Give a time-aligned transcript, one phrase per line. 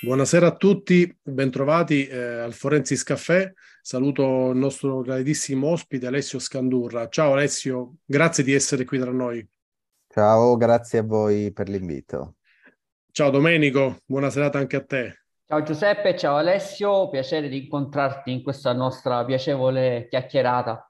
[0.00, 3.52] Buonasera a tutti, bentrovati eh, al Forensis Caffè.
[3.82, 7.08] Saluto il nostro graditissimo ospite Alessio Scandurra.
[7.08, 9.44] Ciao Alessio, grazie di essere qui tra noi.
[10.06, 12.36] Ciao, grazie a voi per l'invito.
[13.10, 15.22] Ciao Domenico, buona serata anche a te.
[15.44, 20.87] Ciao Giuseppe, ciao Alessio, piacere di incontrarti in questa nostra piacevole chiacchierata.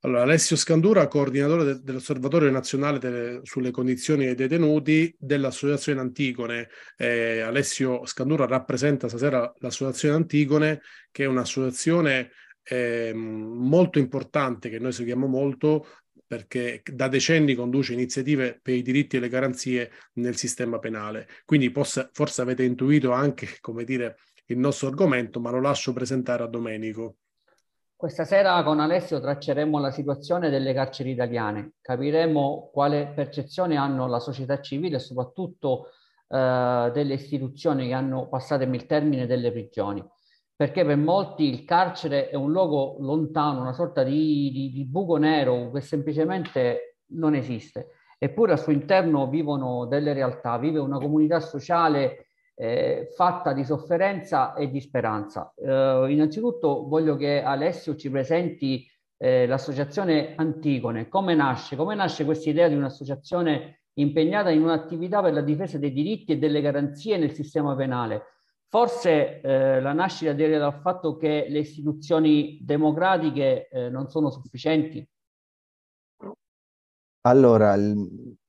[0.00, 6.68] Allora, Alessio Scandura, coordinatore de- dell'Osservatorio Nazionale delle- sulle condizioni dei detenuti dell'Associazione Antigone.
[6.96, 10.80] Eh, Alessio Scandura rappresenta stasera l'Associazione Antigone,
[11.10, 12.30] che è un'associazione
[12.62, 15.86] eh, molto importante, che noi seguiamo molto,
[16.26, 21.28] perché da decenni conduce iniziative per i diritti e le garanzie nel sistema penale.
[21.44, 26.42] Quindi possa- forse avete intuito anche, come dire, il nostro argomento, ma lo lascio presentare
[26.42, 27.16] a Domenico.
[28.04, 34.18] Questa sera con Alessio tracceremo la situazione delle carceri italiane, capiremo quale percezione hanno la
[34.18, 35.86] società civile e soprattutto
[36.28, 40.04] eh, delle istituzioni che hanno passato il termine delle prigioni,
[40.54, 45.16] perché per molti il carcere è un luogo lontano, una sorta di, di, di buco
[45.16, 51.40] nero che semplicemente non esiste, eppure al suo interno vivono delle realtà, vive una comunità
[51.40, 52.23] sociale
[52.54, 55.52] eh, fatta di sofferenza e di speranza.
[55.56, 61.08] Eh, innanzitutto voglio che Alessio ci presenti eh, l'associazione Antigone.
[61.08, 61.76] Come nasce?
[61.76, 66.38] Come nasce questa idea di un'associazione impegnata in un'attività per la difesa dei diritti e
[66.38, 68.22] delle garanzie nel sistema penale?
[68.68, 75.06] Forse eh, la nascita deriva dal fatto che le istituzioni democratiche eh, non sono sufficienti?
[77.26, 77.76] Allora,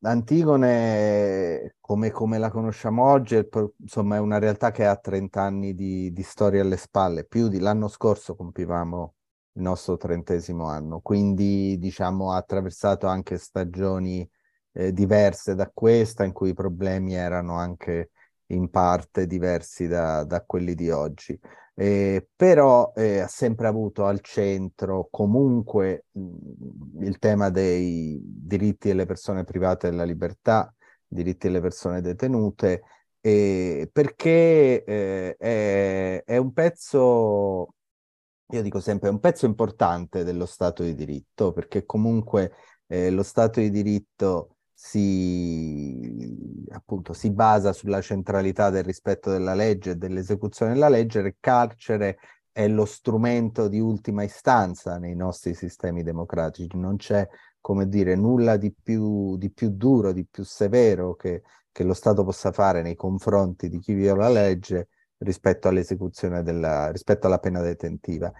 [0.05, 5.73] Antigone, come, come la conosciamo oggi, è, insomma, è una realtà che ha 30 anni
[5.73, 9.15] di, di storia alle spalle, più di l'anno scorso compivamo
[9.53, 14.29] il nostro trentesimo anno, quindi diciamo ha attraversato anche stagioni
[14.73, 18.11] eh, diverse da questa, in cui i problemi erano anche
[18.47, 21.39] in parte diversi da, da quelli di oggi.
[21.77, 29.05] Eh, però eh, ha sempre avuto al centro comunque mh, il tema dei diritti delle
[29.05, 30.73] persone private della libertà,
[31.05, 32.83] diritti delle persone detenute,
[33.19, 37.73] eh, perché è, è un pezzo,
[38.51, 42.53] io dico sempre, è un pezzo importante dello Stato di diritto, perché comunque
[42.87, 46.37] eh, lo Stato di diritto si,
[46.71, 52.17] appunto, si basa sulla centralità del rispetto della legge e dell'esecuzione della legge, il carcere
[52.51, 57.27] è lo strumento di ultima istanza nei nostri sistemi democratici, non c'è,
[57.61, 62.25] come dire, nulla di più, di più duro, di più severo che, che lo Stato
[62.25, 67.61] possa fare nei confronti di chi viola la legge rispetto all'esecuzione della, rispetto alla pena
[67.61, 68.31] detentiva.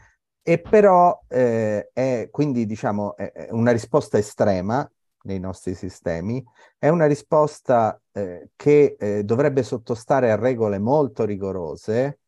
[0.41, 4.87] E però eh, è quindi diciamo è una risposta estrema
[5.25, 6.43] nei nostri sistemi,
[6.77, 12.19] è una risposta eh, che eh, dovrebbe sottostare a regole molto rigorose,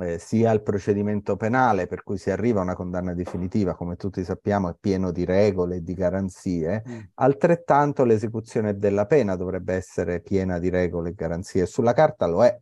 [0.00, 4.24] eh, sia il procedimento penale per cui si arriva a una condanna definitiva, come tutti
[4.24, 6.98] sappiamo, è pieno di regole e di garanzie, mm.
[7.14, 11.66] altrettanto l'esecuzione della pena dovrebbe essere piena di regole e garanzie.
[11.66, 12.58] Sulla carta lo è,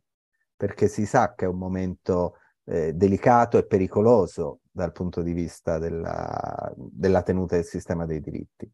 [0.56, 5.78] perché si sa che è un momento eh, delicato e pericoloso dal punto di vista
[5.78, 8.70] della, della tenuta del sistema dei diritti.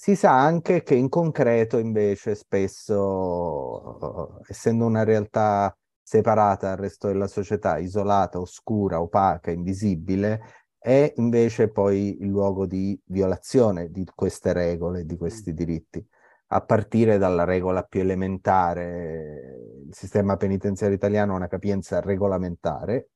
[0.00, 7.26] Si sa anche che in concreto invece spesso, essendo una realtà separata dal resto della
[7.26, 10.40] società, isolata, oscura, opaca, invisibile,
[10.78, 16.06] è invece poi il luogo di violazione di queste regole, di questi diritti,
[16.50, 19.80] a partire dalla regola più elementare.
[19.84, 23.08] Il sistema penitenziario italiano ha una capienza regolamentare,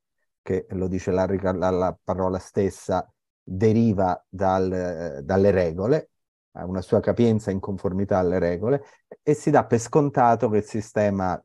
[0.42, 3.08] che lo dice la, la, la parola stessa,
[3.40, 6.08] deriva dal, dalle regole,
[6.52, 8.84] ha una sua capienza in conformità alle regole
[9.22, 11.40] e si dà per scontato che il sistema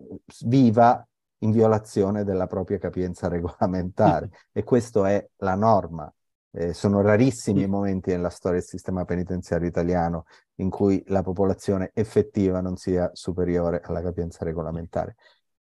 [0.46, 1.06] viva
[1.40, 6.12] in violazione della propria capienza regolamentare e questo è la norma.
[6.50, 10.26] Eh, sono rarissimi i momenti nella storia del sistema penitenziario italiano
[10.56, 15.16] in cui la popolazione effettiva non sia superiore alla capienza regolamentare.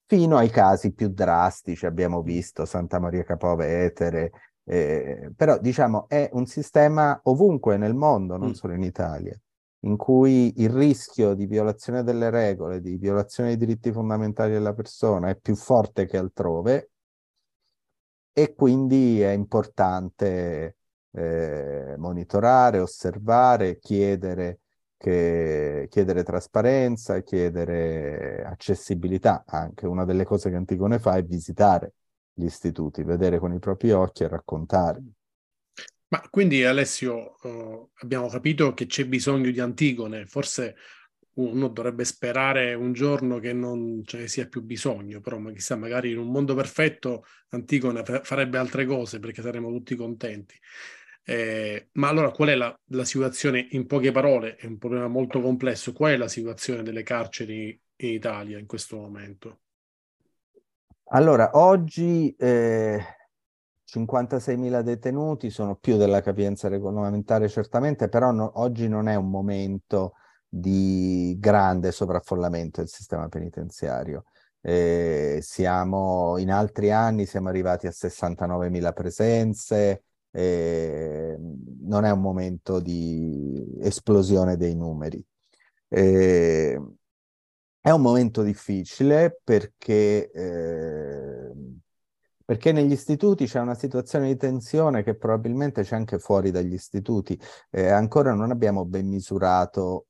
[0.06, 3.56] Fino ai casi più drastici, abbiamo visto Santa Maria Capua
[4.70, 8.54] eh, però diciamo è un sistema ovunque nel mondo, non mm.
[8.54, 9.40] solo in Italia
[9.84, 15.30] in cui il rischio di violazione delle regole, di violazione dei diritti fondamentali della persona
[15.30, 16.90] è più forte che altrove
[18.34, 20.76] e quindi è importante
[21.12, 24.60] eh, monitorare, osservare, chiedere,
[24.98, 29.44] che, chiedere trasparenza, chiedere accessibilità.
[29.48, 31.94] Anche una delle cose che Antigone fa è visitare
[32.40, 35.04] gli istituti, vedere con i propri occhi e raccontare.
[36.08, 40.76] Ma quindi Alessio, uh, abbiamo capito che c'è bisogno di Antigone, forse
[41.34, 45.76] uno dovrebbe sperare un giorno che non ce ne sia più bisogno, però ma chissà,
[45.76, 50.56] magari in un mondo perfetto Antigone farebbe altre cose perché saremmo tutti contenti.
[51.24, 55.42] Eh, ma allora qual è la, la, situazione, in poche parole, è un problema molto
[55.42, 59.60] complesso, qual è la situazione delle carceri in Italia in questo momento?
[61.12, 63.04] Allora, oggi eh,
[63.84, 70.14] 56.000 detenuti sono più della capienza regolamentare certamente, però no, oggi non è un momento
[70.48, 74.26] di grande sovraffollamento del sistema penitenziario.
[74.62, 81.36] Eh, siamo in altri anni siamo arrivati a 69.000 presenze, eh,
[81.82, 85.26] non è un momento di esplosione dei numeri.
[85.88, 86.80] Eh,
[87.82, 91.52] è un momento difficile perché eh,
[92.50, 97.40] perché negli istituti c'è una situazione di tensione che probabilmente c'è anche fuori dagli istituti.
[97.70, 100.08] Eh, ancora non abbiamo ben misurato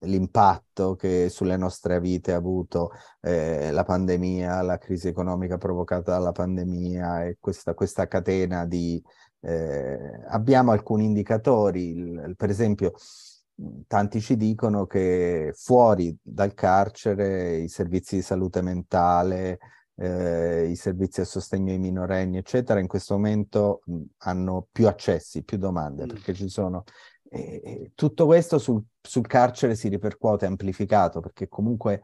[0.00, 2.90] l'impatto che sulle nostre vite ha avuto
[3.22, 9.02] eh, la pandemia, la crisi economica provocata dalla pandemia e questa, questa catena di...
[9.40, 12.92] Eh, abbiamo alcuni indicatori, il, per esempio
[13.86, 19.58] tanti ci dicono che fuori dal carcere i servizi di salute mentale,
[19.96, 25.44] eh, i servizi a sostegno ai minorenni, eccetera, in questo momento mh, hanno più accessi,
[25.44, 26.08] più domande, mm.
[26.08, 26.84] perché ci sono...
[27.32, 32.02] Eh, tutto questo sul, sul, carcere si ripercuote amplificato, perché comunque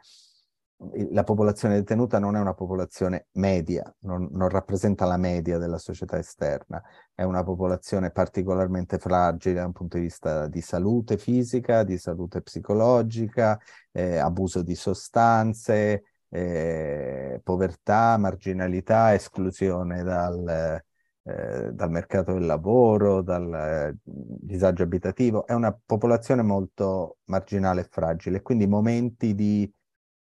[1.11, 6.19] la popolazione detenuta non è una popolazione media, non, non, rappresenta la media della società
[6.19, 6.83] esterna,
[7.15, 12.43] è una popolazione particolarmente fragile da un punto di vista di salute fisica, di salute
[12.43, 13.59] psicologica,
[13.91, 20.83] eh, abuso di sostanze, eh, povertà, marginalità, esclusione dal,
[21.23, 25.47] eh, dal mercato del lavoro, dal eh, disagio abitativo.
[25.47, 29.73] È una popolazione molto marginale e fragile, quindi momenti di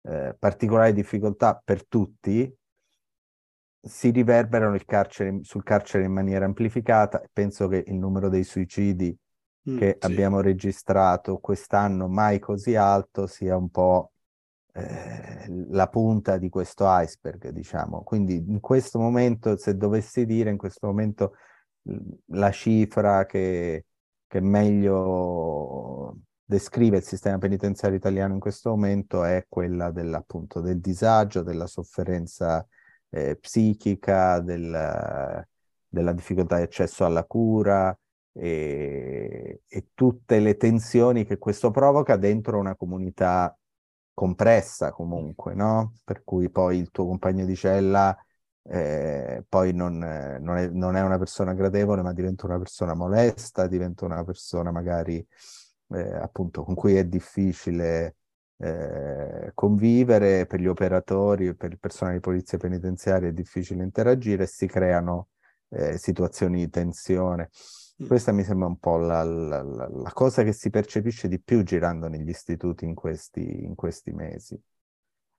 [0.07, 2.55] eh, particolare difficoltà per tutti
[3.81, 7.23] si riverberano carcere, sul carcere in maniera amplificata.
[7.33, 9.17] Penso che il numero dei suicidi
[9.71, 10.07] mm, che sì.
[10.07, 14.11] abbiamo registrato quest'anno mai così alto sia un po'
[14.79, 18.03] Eh, la punta di questo iceberg, diciamo.
[18.03, 21.33] Quindi in questo momento, se dovessi dire in questo momento
[22.33, 23.87] la cifra che,
[24.27, 31.43] che meglio descrive il sistema penitenziario italiano in questo momento è quella dell'appunto del disagio,
[31.43, 32.67] della sofferenza
[33.11, 35.45] eh, psichica, del,
[35.89, 37.97] della difficoltà di accesso alla cura
[38.33, 43.57] e, e tutte le tensioni che questo provoca dentro una comunità
[44.15, 45.95] compressa comunque, no?
[46.05, 48.17] Per cui poi il tuo compagno di cella
[48.69, 53.67] eh, poi non, non, è, non, è, una persona gradevole, ma diventa una persona molesta,
[53.67, 55.25] diventa una persona magari
[55.89, 58.17] eh, appunto con cui è difficile
[58.59, 64.47] eh, convivere, per gli operatori, per il personale di polizia penitenziaria è difficile interagire e
[64.47, 65.29] si creano
[65.69, 67.51] eh, situazioni di tensione.
[68.03, 68.07] Mm.
[68.07, 72.09] Questa mi sembra un po' la, la, la, cosa che si percepisce di più girando
[72.09, 74.61] negli istituti in questi, in questi mesi.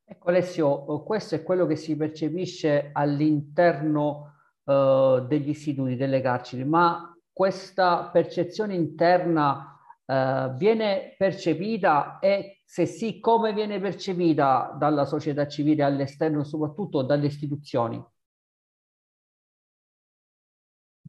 [0.10, 7.14] Ecco Alessio, questo è quello che si percepisce all'interno uh, degli istituti, delle carceri, ma
[7.32, 9.77] questa percezione interna
[10.08, 17.28] uh, viene percepita e se sì, come viene percepita dalla società civile all'esterno, soprattutto dalle
[17.28, 18.04] istituzioni?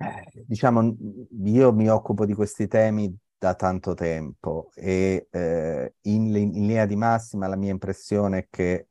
[0.00, 0.97] Eh, diciamo,
[1.45, 6.97] io mi occupo di questi temi da tanto tempo e eh, in, in, linea di
[6.97, 8.88] massima la mia impressione è che,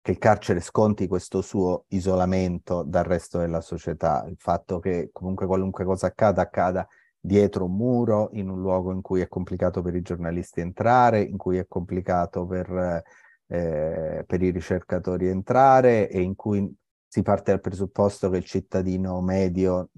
[0.00, 5.46] che, il carcere sconti questo suo isolamento dal resto della società, il fatto che comunque
[5.46, 6.86] qualunque cosa accada, accada
[7.20, 11.36] dietro un muro, in un luogo in cui è complicato per i giornalisti entrare, in
[11.36, 13.02] cui è complicato per,
[13.46, 16.74] eh, per i ricercatori entrare e in cui
[17.06, 19.90] si parte dal presupposto che il cittadino medio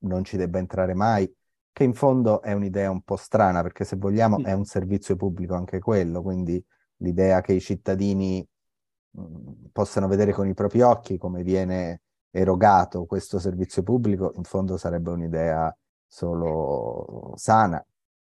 [0.00, 1.30] non ci debba entrare mai,
[1.72, 4.44] che in fondo è un'idea un po' strana, perché se vogliamo mm.
[4.44, 6.62] è un servizio pubblico anche quello, quindi
[6.98, 8.46] l'idea che i cittadini
[9.10, 14.76] mh, possano vedere con i propri occhi come viene erogato questo servizio pubblico, in fondo
[14.76, 15.74] sarebbe un'idea
[16.12, 17.84] solo sana.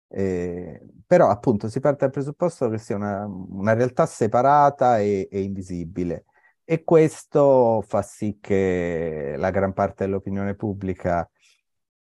[0.08, 5.40] Eh, però appunto si parte dal presupposto che sia una, una realtà separata e, e
[5.42, 6.26] invisibile
[6.64, 11.28] e questo fa sì che la gran parte dell'opinione pubblica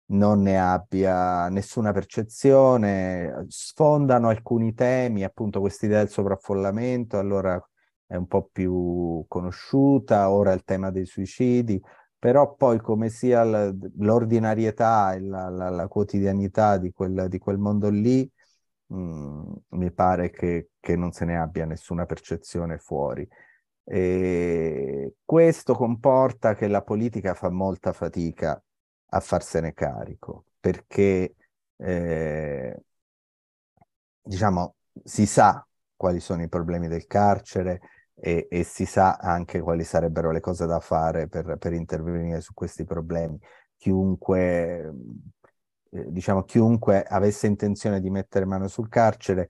[0.10, 7.62] non ne abbia nessuna percezione, sfondano alcuni temi, appunto quest'idea del sovraffollamento, allora
[8.06, 11.82] è un po' più conosciuta, ora il tema dei suicidi,
[12.20, 17.90] però poi come sia l'ordinarietà e la, la, la quotidianità di quel, di quel mondo
[17.90, 18.30] lì,
[18.88, 23.28] mh, mm, mi pare che, che non se ne abbia nessuna percezione fuori.
[23.84, 28.62] E questo comporta che la politica fa molta fatica
[29.10, 31.36] a farsene carico, perché
[31.78, 32.82] eh,
[34.22, 37.82] diciamo si sa quali sono i problemi del carcere
[38.20, 42.54] e, e, si sa anche quali sarebbero le cose da fare per, per intervenire su
[42.54, 43.40] questi problemi.
[43.78, 44.94] Chiunque,
[45.92, 49.50] eh, diciamo, chiunque avesse intenzione di mettere mano sul carcere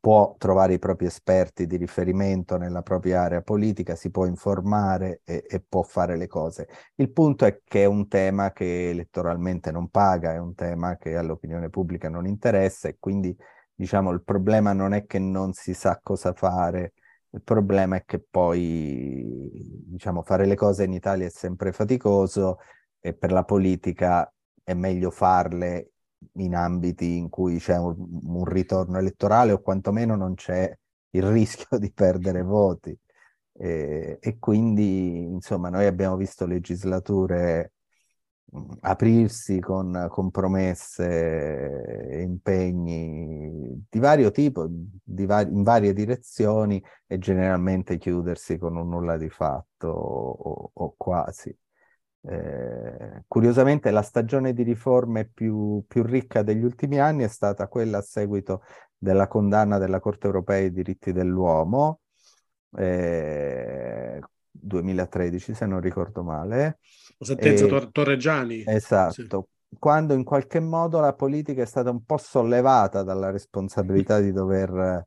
[0.00, 5.44] può trovare i propri esperti di riferimento nella propria area politica, si può informare e,
[5.48, 6.68] e, può fare le cose.
[6.96, 11.16] Il punto è che è un tema che elettoralmente non paga, è un tema che
[11.16, 13.36] all'opinione pubblica non interessa e quindi
[13.74, 16.94] diciamo il problema non è che non si sa cosa fare,
[17.36, 19.50] il problema è che poi
[19.84, 22.58] diciamo fare le cose in Italia è sempre faticoso
[22.98, 24.30] e per la politica
[24.64, 25.90] è meglio farle
[26.36, 30.74] in ambiti in cui c'è un, un ritorno elettorale o quantomeno non c'è
[31.10, 32.98] il rischio di perdere voti.
[33.52, 37.72] E, e, quindi, insomma, noi abbiamo visto legislature
[38.80, 47.18] aprirsi con, con promesse e impegni di vario tipo, di var- in varie direzioni e
[47.18, 51.56] generalmente chiudersi con un nulla di fatto o, o quasi.
[52.28, 57.98] Eh, curiosamente la stagione di riforme più, più, ricca degli ultimi anni è stata quella
[57.98, 58.62] a seguito
[58.96, 62.00] della condanna della Corte europea dei diritti dell'uomo,
[62.76, 64.20] eh,
[64.60, 66.78] 2013 se non ricordo male.
[67.18, 68.64] La sentenza e, Tor- Torreggiani.
[68.66, 69.12] Esatto.
[69.12, 69.78] Sì.
[69.78, 75.06] Quando in qualche modo la politica è stata un po' sollevata dalla responsabilità di dover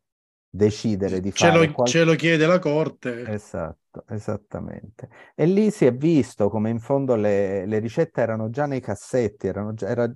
[0.49, 1.65] decidere di ce fare.
[1.65, 1.87] Lo, qual...
[1.87, 3.25] Ce lo chiede la Corte.
[3.27, 5.09] Esatto, esattamente.
[5.35, 9.47] E lì si è visto come in fondo le, le ricette erano già nei cassetti,
[9.47, 10.11] erano già, era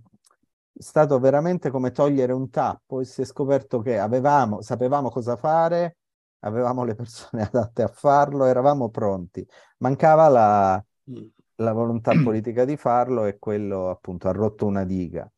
[0.76, 5.98] stato veramente come togliere un tappo e si è scoperto che avevamo, sapevamo cosa fare,
[6.44, 9.46] avevamo le persone adatte a farlo, eravamo pronti.
[9.80, 11.26] Mancava la, mm.
[11.56, 15.30] la volontà politica di farlo e quello appunto ha rotto una diga.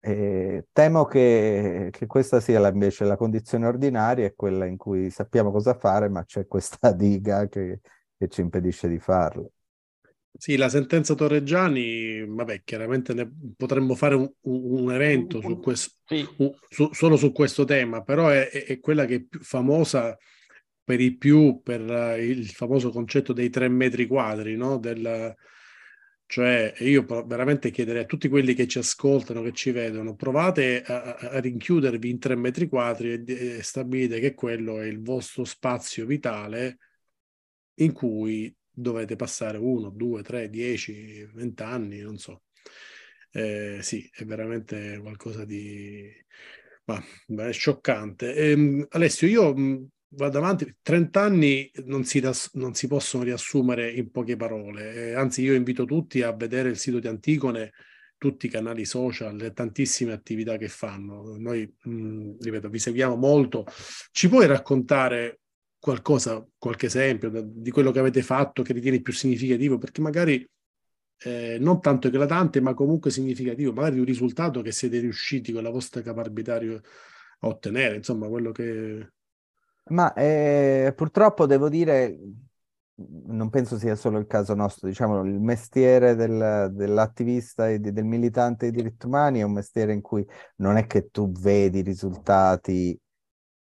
[0.00, 5.08] Eh, temo che, che, questa sia la, invece la condizione ordinaria, è quella in cui
[5.10, 7.80] sappiamo cosa fare, ma c'è questa diga che,
[8.16, 9.50] che ci impedisce di farlo.
[10.36, 16.26] Sì, la sentenza Torreggiani, vabbè, chiaramente ne potremmo fare un, un evento su questo, sì.
[16.68, 20.18] su, solo su questo tema, però è, è, quella che è più famosa
[20.84, 24.78] per i più per il famoso concetto dei tre metri quadri, no?
[24.78, 25.34] Del,
[26.26, 31.14] cioè, io veramente chiederei a tutti quelli che ci ascoltano, che ci vedono, provate a,
[31.14, 36.06] a rinchiudervi in tre metri quadri e, e stabilite che quello è il vostro spazio
[36.06, 36.78] vitale
[37.74, 42.42] in cui dovete passare uno, due, tre, dieci, vent'anni, non so.
[43.30, 46.10] Eh, sì, è veramente qualcosa di
[46.84, 47.02] bah,
[47.48, 48.34] è scioccante.
[48.34, 49.54] Eh, Alessio, io
[50.16, 55.42] vado avanti, 30 anni non si, non si possono riassumere in poche parole, eh, anzi
[55.42, 57.72] io invito tutti a vedere il sito di Anticone,
[58.16, 61.36] tutti i canali social, le tantissime attività che fanno.
[61.36, 63.66] Noi, mh, ripeto, vi seguiamo molto.
[64.10, 65.40] Ci puoi raccontare
[65.78, 69.76] qualcosa, qualche esempio di quello che avete fatto che ritieni più significativo?
[69.76, 70.48] Perché magari
[71.18, 75.70] eh, non tanto eclatante, ma comunque significativo, magari un risultato che siete riusciti con la
[75.70, 79.12] vostra capacità a ottenere, insomma, quello che
[79.90, 82.18] ma eh, purtroppo devo dire,
[83.26, 88.70] non penso sia solo il caso nostro, diciamo, il mestiere del, dell'attivista e del militante
[88.70, 90.26] dei diritti umani è un mestiere in cui
[90.56, 92.98] non è che tu vedi risultati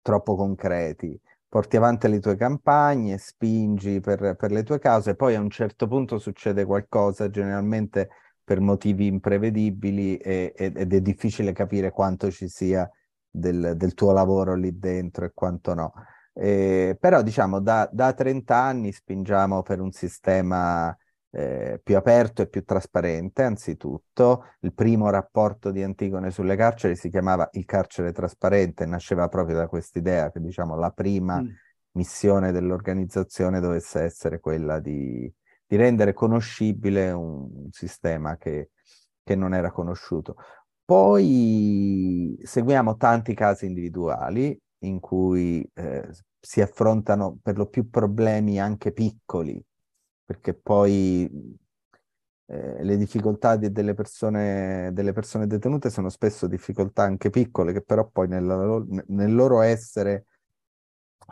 [0.03, 1.19] troppo concreti,
[1.49, 5.87] porti avanti le tue campagne, spingi per, per le tue cause, poi a un certo
[5.87, 8.11] punto succede qualcosa, generalmente
[8.45, 12.89] per motivi imprevedibili e, ed è difficile capire quanto ci sia
[13.37, 15.93] del, del tuo lavoro lì dentro e quanto no.
[16.33, 20.97] Eh, però diciamo da, da 30 anni spingiamo per un sistema
[21.31, 24.45] eh, più aperto e più trasparente, anzitutto.
[24.61, 29.67] Il primo rapporto di Antigone sulle carceri si chiamava Il carcere trasparente, nasceva proprio da
[29.67, 31.49] quest'idea che diciamo la prima mm.
[31.93, 35.31] missione dell'organizzazione dovesse essere quella di,
[35.67, 38.71] di rendere conoscibile un, un sistema che,
[39.25, 40.37] che non era conosciuto.
[40.85, 48.93] Poi seguiamo tanti casi individuali in cui eh, si affrontano per lo più problemi anche
[48.93, 49.63] piccoli,
[50.25, 51.59] perché poi
[52.47, 57.83] eh, le difficoltà di, delle, persone, delle, persone, detenute sono spesso difficoltà anche piccole, che
[57.83, 60.27] però poi nel, nel loro essere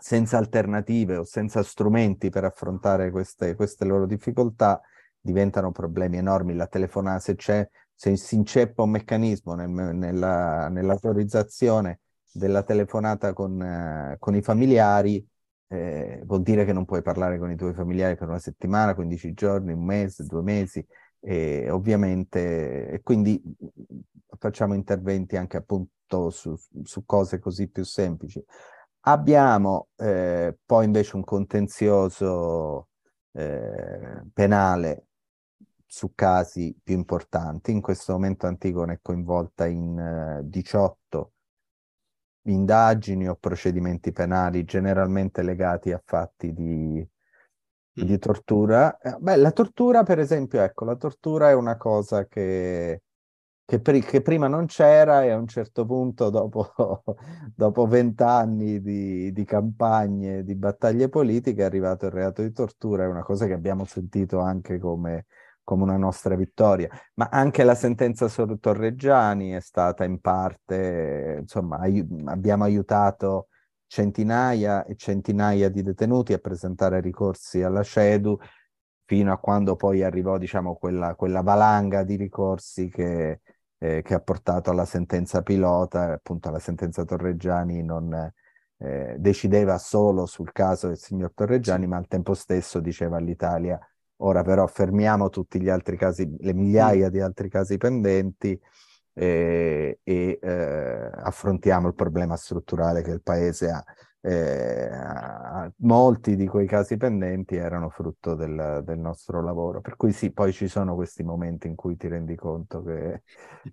[0.00, 4.80] senza alternative o senza strumenti per affrontare queste, queste loro difficoltà
[5.21, 6.54] diventano problemi enormi.
[6.54, 12.01] La telefonata, se, c'è, se si inceppa un meccanismo nel, nella, nell'autorizzazione
[12.33, 15.25] della telefonata con, eh, con i familiari,
[15.69, 19.33] eh, vuol dire che non puoi parlare con i tuoi familiari per una settimana, 15
[19.33, 20.85] giorni, un mese, due mesi,
[21.21, 23.41] e ovviamente, e quindi
[24.39, 28.43] facciamo interventi anche appunto su, su cose così più semplici.
[29.05, 32.89] Abbiamo eh, poi invece un contenzioso
[33.33, 35.07] eh, penale
[35.93, 37.71] su casi più importanti.
[37.71, 41.33] In questo momento Antigone è coinvolta in eh, 18
[42.45, 47.07] indagini o procedimenti penali generalmente legati a fatti di,
[48.01, 48.05] mm.
[48.07, 48.99] di tortura.
[49.01, 53.03] Eh, beh, la tortura, per esempio, ecco, la tortura è una cosa che,
[53.63, 59.45] che, pri- che prima non c'era e a un certo punto, dopo vent'anni di, di
[59.45, 63.85] campagne, di battaglie politiche, è arrivato il reato di tortura, è una cosa che abbiamo
[63.85, 65.27] sentito anche come
[65.64, 71.78] come una nostra vittoria, ma anche la sentenza su Torreggiani è stata in parte, insomma,
[71.78, 73.49] ai- abbiamo aiutato
[73.87, 78.38] centinaia e centinaia di detenuti a presentare ricorsi alla CEDU
[79.04, 83.41] fino a quando poi arrivò, diciamo, quella, quella valanga di ricorsi che,
[83.78, 88.32] eh, che, ha portato alla sentenza pilota, appunto la sentenza Torreggiani non
[88.78, 93.78] eh, decideva solo sul caso del signor Torreggiani, ma al tempo stesso diceva all'Italia
[94.25, 98.58] Ora però fermiamo tutti gli altri casi, le migliaia di altri casi pendenti
[99.13, 103.85] e, e eh, affrontiamo il problema strutturale che il Paese ha.
[104.25, 104.89] Eh,
[105.78, 110.52] molti di quei casi pendenti erano frutto del, del, nostro lavoro, per cui sì, poi
[110.52, 113.25] ci sono questi momenti in cui ti rendi conto che,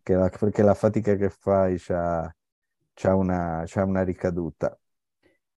[0.02, 2.36] che, la, che la, fatica che fai c'ha,
[2.96, 4.76] c'ha, una, c'ha una ricaduta.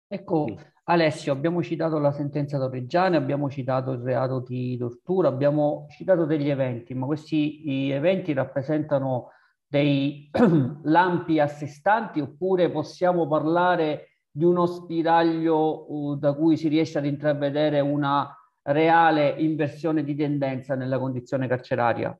[0.09, 0.44] Ecco,
[0.85, 6.49] Alessio, abbiamo citato la sentenza Torreggiani, abbiamo citato il reato di tortura, abbiamo citato degli
[6.49, 9.31] eventi, ma questi eventi rappresentano
[9.64, 10.29] dei
[10.83, 16.99] lampi a sé stanti oppure possiamo parlare di uno spiraglio uh, da cui si riesce
[16.99, 22.18] ad intravedere una reale inversione di tendenza nella condizione carceraria?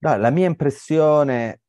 [0.00, 1.60] No, la mia impressione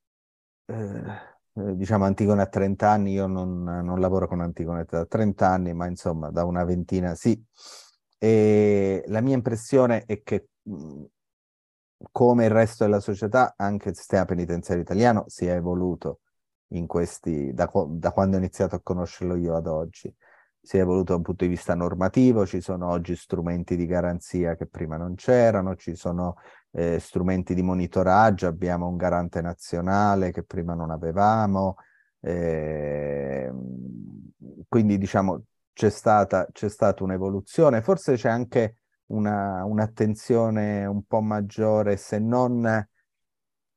[0.68, 5.48] eh eh, diciamo Antigone a 30 anni, io non, non, lavoro con Antigone da 30
[5.48, 7.42] anni, ma insomma da una ventina sì.
[8.18, 10.50] E la mia impressione è che
[12.12, 16.22] come il resto della società, anche il sistema penitenziario italiano si è evoluto
[16.70, 20.14] in questi, da, da quando ho iniziato a conoscerlo io ad oggi.
[20.62, 24.56] Si è evoluto da un punto di vista normativo, ci sono oggi strumenti di garanzia
[24.56, 26.36] che prima non c'erano, ci sono
[26.72, 31.78] eh, strumenti di monitoraggio, abbiamo un garante nazionale che prima non avevamo,
[32.22, 33.52] eh,
[34.68, 38.78] quindi diciamo c'è stata, c'è stata un'evoluzione, forse c'è anche
[39.08, 42.88] una, un'attenzione un po' maggiore, se non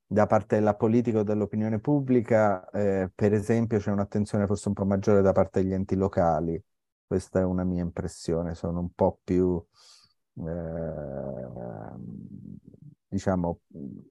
[0.07, 4.85] da parte della politica o dell'opinione pubblica, eh, per esempio c'è un'attenzione forse un po'
[4.85, 6.63] maggiore da parte degli enti locali,
[7.07, 9.65] questa è una mia impressione, sono un po' più...
[10.35, 11.43] Eh,
[13.09, 13.61] diciamo,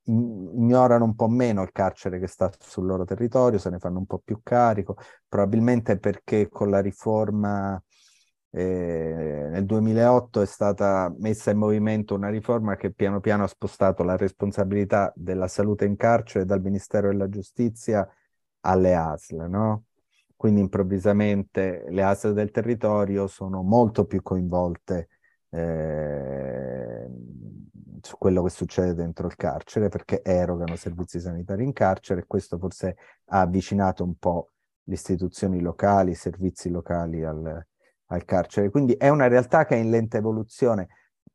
[0.03, 4.05] ignorano un po' meno il carcere che sta sul loro territorio, se ne fanno un
[4.05, 4.95] po' più carico,
[5.27, 7.81] probabilmente perché con la riforma
[8.51, 14.03] eh, nel 2008 è stata messa in movimento una riforma che piano piano ha spostato
[14.03, 18.07] la responsabilità della salute in carcere dal Ministero della Giustizia
[18.61, 19.85] alle ASL, no?
[20.35, 25.07] Quindi improvvisamente le ASL del territorio sono molto più coinvolte
[25.51, 27.07] eh,
[28.01, 32.57] su quello che succede dentro il carcere perché erogano servizi sanitari in carcere e questo
[32.57, 34.51] forse ha avvicinato un po'
[34.83, 37.65] le istituzioni locali, i servizi locali al,
[38.07, 38.69] al carcere.
[38.69, 40.87] Quindi è una realtà che è in lenta evoluzione,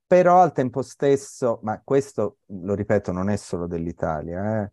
[0.07, 4.73] però al tempo stesso, ma questo lo ripeto non è solo dell'Italia, eh,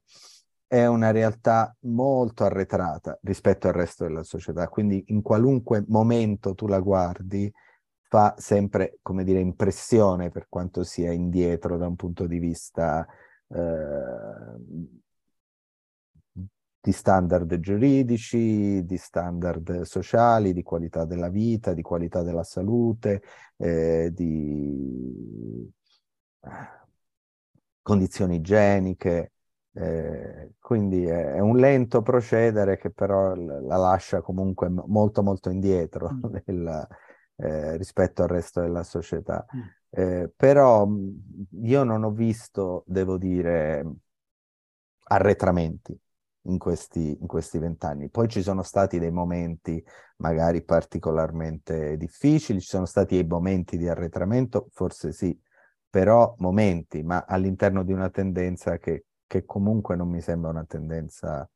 [0.68, 6.68] è una realtà molto arretrata rispetto al resto della società, quindi in qualunque momento tu
[6.68, 7.52] la guardi,
[8.14, 13.04] fa sempre, come dire, impressione per quanto sia indietro da un punto di vista
[13.48, 13.58] eh,
[16.80, 23.24] di standard giuridici, di standard sociali, di qualità della vita, di qualità della salute,
[23.58, 25.72] eh, di
[27.82, 29.32] condizioni igieniche.
[29.74, 36.36] Eh, quindi è, un lento procedere che però la lascia comunque molto molto indietro mm.
[37.44, 39.46] Eh, rispetto al resto della società.
[39.56, 39.62] Mm.
[39.90, 40.88] Eh, però
[41.62, 43.86] io non ho visto, devo dire,
[45.06, 45.98] arretramenti
[46.46, 48.10] in questi, in questi vent'anni.
[48.10, 49.84] Poi ci sono stati dei momenti
[50.18, 55.38] magari particolarmente difficili, ci sono stati dei momenti di arretramento, forse sì,
[55.90, 61.48] però momenti, ma all'interno di una tendenza che, che comunque non mi sembra una tendenza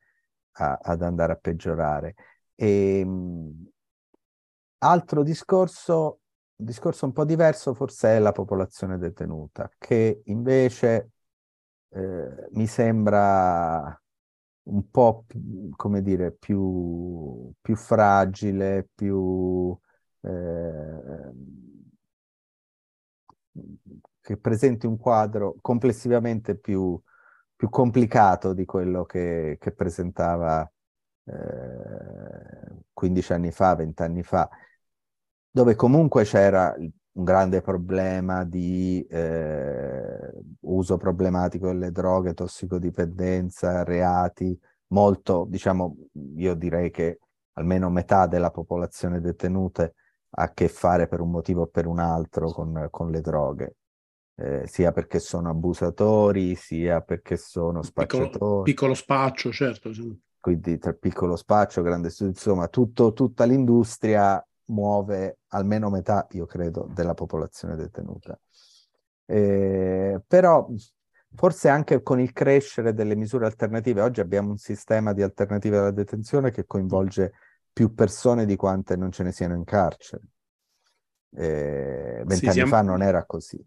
[0.52, 2.16] a, ad andare a peggiorare.
[2.56, 3.70] E, ehm,
[4.80, 6.20] Altro discorso,
[6.58, 11.12] un discorso un po' diverso forse è la popolazione detenuta, che invece
[11.90, 14.00] eh, mi sembra
[14.64, 15.26] un po'
[15.76, 19.76] come dire, più, più fragile, più
[20.22, 21.32] eh,
[24.22, 27.02] che presenti un quadro complessivamente più,
[27.56, 30.70] più complicato di quello che, che presentava
[31.24, 34.50] eh, 15 anni fa, 20 anni fa
[35.58, 44.56] dove comunque c'era un grande problema di eh, uso problematico delle droghe, tossicodipendenza, reati,
[44.90, 45.96] molto, diciamo,
[46.36, 47.18] io direi che
[47.54, 49.96] almeno metà della popolazione detenute
[50.30, 53.78] ha a che fare per un motivo o per un altro con, con le droghe.
[54.36, 58.30] Eh, sia perché sono abusatori, sia perché sono spacciatori.
[58.30, 59.90] Piccolo, piccolo spaccio, certo.
[60.40, 66.90] Quindi tra piccolo spaccio, grande studio, insomma, tutto, tutta l'industria muove almeno metà, io credo,
[66.94, 68.40] della popolazione detenuta.
[69.26, 70.68] Eh, però
[71.34, 75.92] forse anche con il crescere delle misure alternative, oggi abbiamo un sistema di alternative alla
[75.92, 77.34] detenzione che coinvolge
[77.72, 80.24] più persone di quante non ce ne siano in carcere.
[81.36, 83.64] Eh, vent'anni sì, fa non era così.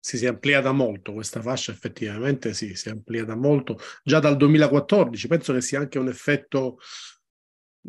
[0.00, 3.78] Si, si è ampliata molto questa fascia, effettivamente sì, si è ampliata molto.
[4.02, 6.78] Già dal 2014 penso che sia anche un effetto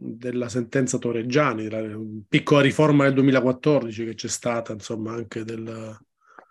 [0.02, 5.98] della sentenza Torreggiani, della piccola riforma del 2014 che c'è stata, insomma, anche del...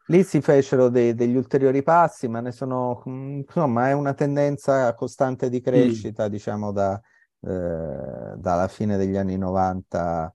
[0.06, 5.48] Lì si fecero dei, degli ulteriori passi, ma ne sono, insomma, è una tendenza costante
[5.48, 6.30] di crescita, mm.
[6.30, 7.00] diciamo, da,
[7.40, 10.34] eh, dalla fine degli anni 90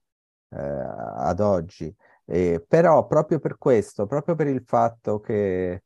[0.50, 1.94] eh, ad oggi.
[2.24, 5.82] E, però proprio per questo, proprio per il fatto che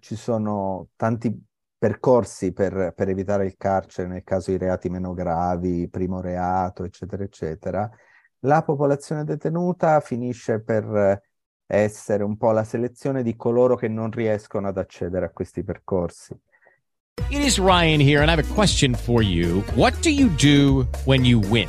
[0.00, 1.32] ci sono tanti
[1.86, 7.22] percorsi per, per, evitare il carcere nel caso di reati meno gravi, primo reato, eccetera,
[7.22, 7.88] eccetera,
[8.40, 11.22] la popolazione detenuta finisce per
[11.64, 16.36] essere un po' la selezione di coloro che non riescono ad accedere a questi percorsi.
[17.28, 19.62] It is Ryan here and I have a question for you.
[19.74, 21.68] What do you do when you win?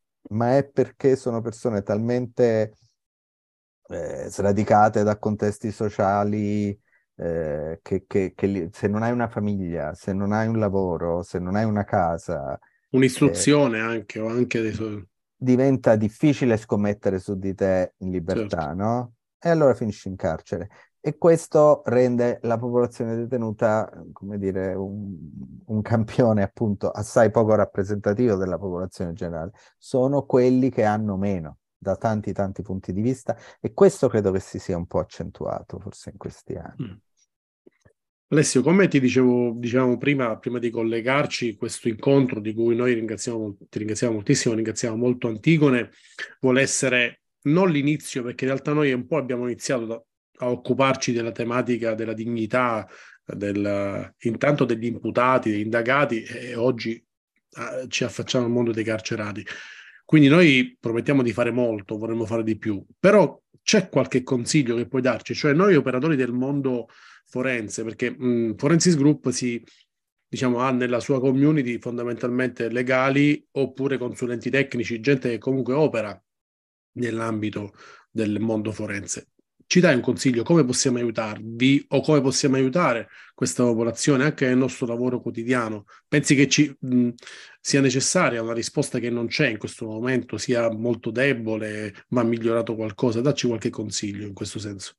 [0.31, 2.73] ma è perché sono persone talmente
[3.87, 6.77] eh, sradicate da contesti sociali
[7.15, 11.39] eh, che, che, che, se non hai una famiglia, se non hai un lavoro, se
[11.39, 12.59] non hai una casa...
[12.91, 15.05] Un'istruzione eh, anche, o anche dei suoi...
[15.35, 18.75] Diventa difficile scommettere su di te in libertà, certo.
[18.75, 19.13] no?
[19.39, 20.69] E allora finisci in carcere.
[21.03, 25.17] E questo rende la popolazione detenuta, come dire, un,
[25.65, 29.51] un, campione appunto assai poco rappresentativo della popolazione generale.
[29.79, 34.39] Sono quelli che hanno meno da tanti tanti punti di vista e questo credo che
[34.39, 36.91] si sia un po' accentuato forse in questi anni.
[36.91, 36.97] Mm.
[38.27, 43.57] Alessio, come ti dicevo diciamo prima, prima di collegarci, questo incontro di cui noi ringraziamo,
[43.67, 45.89] ti ringraziamo moltissimo, ringraziamo molto Antigone,
[46.39, 50.01] vuole essere non l'inizio, perché in realtà noi un po' abbiamo iniziato da,
[50.41, 52.87] a occuparci della tematica della dignità,
[53.23, 59.45] del, intanto degli imputati, degli indagati e oggi eh, ci affacciamo al mondo dei carcerati.
[60.03, 64.87] Quindi noi promettiamo di fare molto, vorremmo fare di più, però c'è qualche consiglio che
[64.87, 65.33] puoi darci?
[65.33, 66.87] Cioè noi operatori del mondo
[67.27, 69.63] forense, perché mh, Forensis Group si,
[70.27, 76.19] diciamo, ha nella sua community fondamentalmente legali oppure consulenti tecnici, gente che comunque opera
[76.93, 77.73] nell'ambito
[78.09, 79.30] del mondo forense.
[79.71, 80.43] Ci dai un consiglio?
[80.43, 85.85] Come possiamo aiutarvi o come possiamo aiutare questa popolazione anche nel nostro lavoro quotidiano?
[86.09, 87.11] Pensi che ci, mh,
[87.61, 92.75] sia necessaria una risposta che non c'è in questo momento, sia molto debole, va migliorato
[92.75, 93.21] qualcosa?
[93.21, 94.95] Dacci qualche consiglio in questo senso.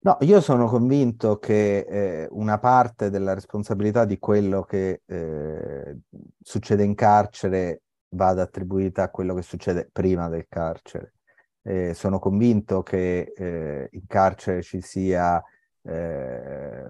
[0.00, 5.96] No, io sono convinto che eh, una parte della responsabilità di quello che eh,
[6.42, 7.80] succede in carcere
[8.10, 11.14] vada attribuita a quello che succede prima del carcere.
[11.66, 15.42] Eh, sono convinto che eh, in carcere ci sia
[15.82, 16.86] eh,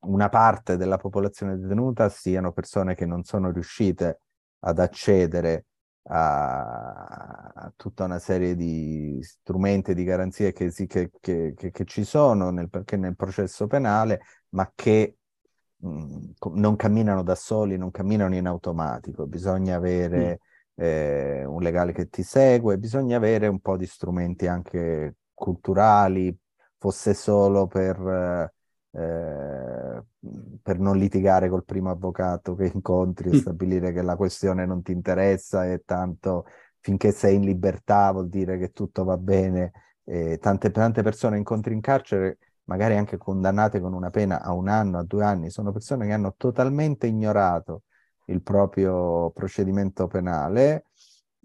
[0.00, 4.20] una parte della popolazione detenuta, siano persone che non sono riuscite
[4.60, 5.66] ad accedere
[6.04, 12.50] a, a tutta una serie di strumenti di garanzie che, che, che, che ci sono
[12.50, 15.16] nel, nel processo penale, ma che
[15.76, 19.26] mh, mm, non camminano da soli, non camminano in automatico.
[19.26, 20.46] Bisogna avere mm.
[20.78, 26.36] Eh, un legale che ti segue, bisogna avere un po' di strumenti anche culturali,
[26.78, 28.52] fosse solo per
[28.90, 30.02] eh,
[30.62, 33.38] per non litigare col primo avvocato che incontri e mm.
[33.38, 36.46] stabilire che la questione non ti interessa e tanto
[36.80, 39.72] finché sei in libertà vuol dire che tutto va bene.
[40.04, 44.68] Eh, tante, tante persone incontri in carcere, magari anche condannate con una pena a un
[44.68, 47.82] anno, a due anni, sono persone che hanno totalmente ignorato
[48.28, 50.84] il proprio procedimento penale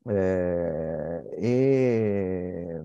[0.05, 2.81] eh, e,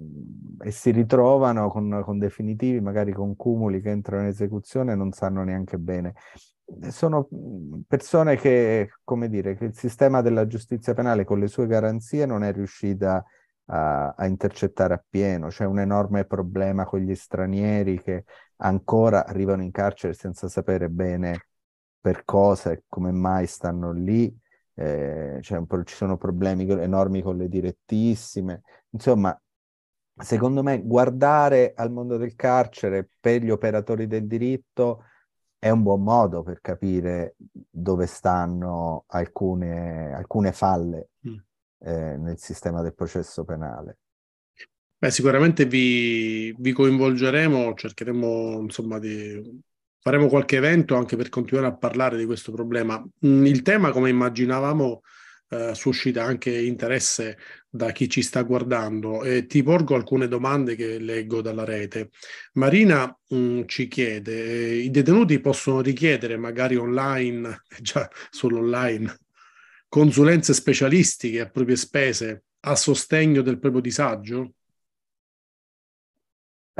[0.61, 5.13] e, si ritrovano con, con, definitivi, magari con cumuli che entrano in esecuzione e non
[5.13, 6.15] sanno neanche bene.
[6.91, 7.29] Sono
[7.87, 12.45] persone che, come dire, che il sistema della giustizia penale con le sue garanzie non
[12.45, 13.25] è riuscita
[13.67, 15.49] a, a intercettare appieno.
[15.49, 18.25] C'è un enorme problema con gli stranieri che
[18.57, 21.48] ancora arrivano in carcere senza sapere bene
[22.01, 24.35] per cosa e come mai stanno lì
[24.79, 28.63] eh, cioè ci sono problemi enormi con le direttissime.
[28.91, 29.37] Insomma,
[30.17, 35.05] secondo me guardare al mondo del carcere per gli operatori del diritto
[35.59, 37.35] è un buon modo per capire
[37.69, 41.37] dove stanno alcune, alcune falle mm.
[41.81, 43.99] eh, nel sistema del processo penale.
[44.97, 49.61] Beh, sicuramente vi, vi coinvolgeremo, cercheremo insomma di
[50.09, 52.99] faremo qualche evento anche per continuare a parlare di questo problema.
[53.27, 55.03] Mm, il tema, come immaginavamo,
[55.51, 57.37] eh, suscita anche interesse
[57.69, 62.09] da chi ci sta guardando e ti porgo alcune domande che leggo dalla rete.
[62.55, 69.15] Marina mh, mm, ci chiede, i detenuti possono richiedere magari online, già solo online,
[69.91, 74.55] consulenze specialistiche a proprie spese a sostegno del proprio disagio?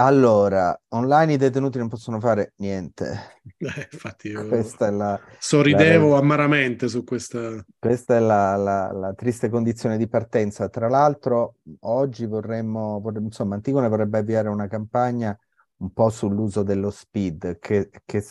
[0.01, 3.37] Allora, online i detenuti non possono fare niente.
[3.61, 6.19] Eh, infatti, la, sorridevo la...
[6.19, 7.65] amaramente su questa.
[7.77, 10.69] Questa è la, la, la, triste condizione di partenza.
[10.69, 15.37] Tra l'altro, oggi vorremmo, vorremmo, insomma, Antigone vorrebbe avviare una campagna
[15.79, 18.25] un po' sull'uso dello speed, che, che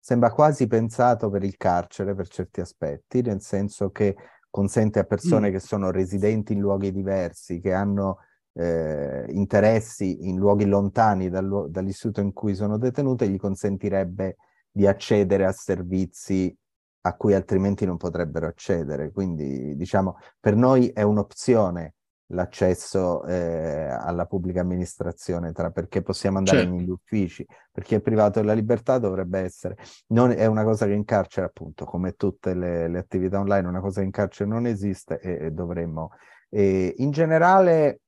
[0.00, 4.16] sembra quasi pensato per il carcere per certi aspetti, nel senso che
[4.50, 5.52] consente a persone mm.
[5.52, 8.18] che sono residenti in luoghi diversi, che hanno
[8.58, 14.36] eh, interessi in luoghi lontani dal, dall'istituto in cui sono detenute, gli consentirebbe
[14.70, 16.54] di accedere a servizi
[17.02, 19.12] a cui altrimenti non potrebbero accedere.
[19.12, 21.94] Quindi, diciamo, per noi è un'opzione
[22.32, 26.74] l'accesso eh, alla pubblica amministrazione, tra, perché possiamo andare certo.
[26.74, 29.76] negli uffici, perché il privato della libertà dovrebbe essere,
[30.08, 33.80] non, è una cosa che in carcere appunto, come tutte le, le attività online, una
[33.80, 36.10] cosa che in carcere non esiste e, e dovremmo.
[36.50, 38.00] E in generale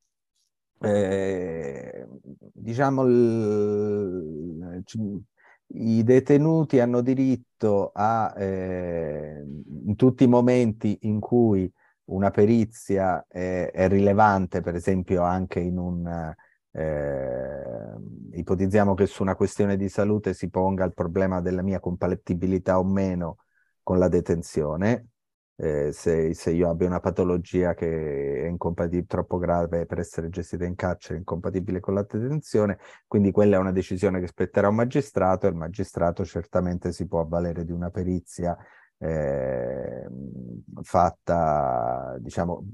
[0.81, 2.07] eh,
[2.53, 4.83] diciamo, il,
[5.75, 9.45] i detenuti hanno diritto a, eh,
[9.87, 11.71] in tutti i momenti in cui
[12.07, 16.35] una perizia è, è rilevante, per esempio anche in un...
[16.73, 17.95] Eh,
[18.33, 22.85] ipotizziamo che su una questione di salute si ponga il problema della mia compatibilità o
[22.85, 23.39] meno
[23.83, 25.09] con la detenzione,
[25.63, 30.75] eh, se, se, io abbia una patologia che è troppo grave per essere gestita in
[30.75, 35.47] carcere, incompatibile con la detenzione, quindi quella è una decisione che spetterà a un magistrato
[35.47, 38.57] e il magistrato certamente si può avvalere di una perizia
[38.97, 40.09] eh,
[40.81, 42.65] fatta, diciamo,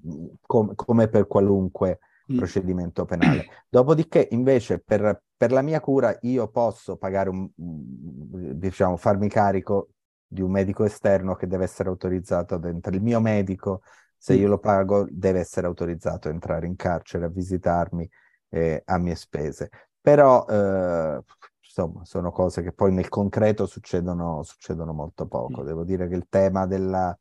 [0.43, 1.99] com- come per qualunque
[2.33, 2.37] mm.
[2.37, 3.47] procedimento penale.
[3.69, 9.89] Dopodiché, invece, per, per, la mia cura io posso pagare un, diciamo, farmi carico
[10.27, 12.97] di un medico esterno che deve essere autorizzato ad entrare.
[12.97, 13.83] Il mio medico,
[14.17, 18.09] se io lo pago, deve essere autorizzato a entrare in carcere, a visitarmi
[18.49, 19.71] eh, a mie spese.
[20.01, 21.21] Però, eh,
[21.63, 25.63] insomma, sono cose che poi nel concreto succedono, succedono molto poco.
[25.63, 27.17] Devo dire che il tema della,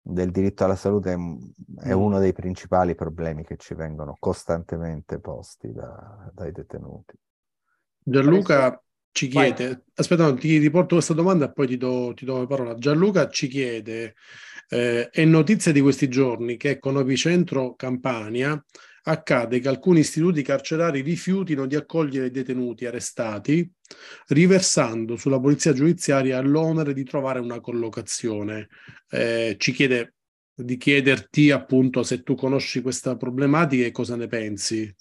[0.00, 1.16] del diritto alla salute è,
[1.88, 2.00] è, Mm.
[2.00, 7.14] uno dei principali problemi che ci vengono costantemente posti da- dai detenuti.
[8.02, 9.54] Gianluca ci Vai.
[9.54, 12.74] chiede, aspetta, no, ti riporto questa domanda e poi ti do, ti do la parola.
[12.74, 14.14] Gianluca ci chiede,
[14.68, 18.62] eh, è notizia di questi giorni che con Epicentro Campania
[19.04, 23.68] accade che alcuni istituti carcerari rifiutino di accogliere i detenuti arrestati,
[24.28, 28.68] riversando sulla polizia giudiziaria l'onere di trovare una collocazione.
[29.10, 30.14] Eh, ci chiede
[30.54, 34.94] di chiederti appunto se tu conosci questa problematica e cosa ne pensi.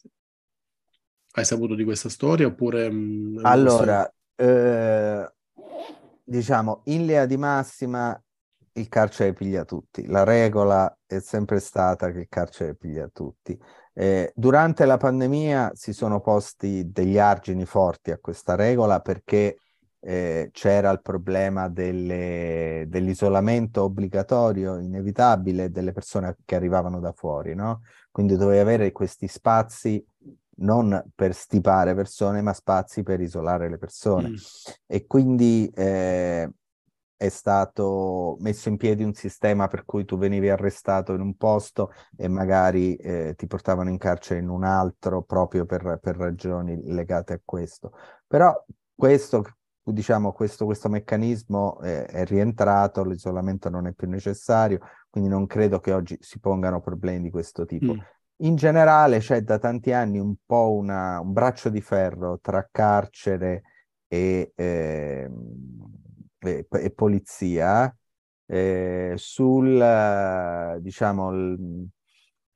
[1.37, 2.89] Hai saputo di questa storia oppure...
[2.89, 5.31] mh, una Allora, eh,
[6.23, 8.19] diciamo, in linea di massima
[8.73, 10.07] il carcere piglia tutti.
[10.07, 13.55] La regola è sempre stata che il carcere piglia tutti.
[13.93, 19.59] Eh, durante la pandemia si sono posti degli argini forti a questa regola perché
[19.99, 27.81] eh, c'era il problema delle- dell'isolamento obbligatorio, inevitabile, delle persone che arrivavano da fuori, no?
[28.09, 30.03] Quindi dovevi avere questi spazi
[30.57, 34.29] non per stipare persone, ma spazi per isolare le persone.
[34.29, 34.35] Mm.
[34.85, 36.49] E quindi eh,
[37.17, 41.91] è stato messo in piedi un sistema per cui tu venivi arrestato in un posto
[42.15, 47.33] e magari eh, ti portavano in carcere in un altro proprio per, per ragioni legate
[47.33, 47.91] a questo.
[48.27, 48.53] Però
[48.93, 49.43] questo,
[49.83, 55.79] diciamo, questo, questo meccanismo è, è rientrato, l'isolamento non è più necessario, quindi non credo
[55.79, 57.93] che oggi si pongano problemi di questo tipo.
[57.95, 57.99] Mm.
[58.39, 63.63] In generale c'è da tanti anni un po' una- un braccio di ferro tra carcere
[64.07, 65.55] e, ehm,
[66.39, 67.93] e- e polizia
[68.49, 71.31] eh, sul, eh, diciamo,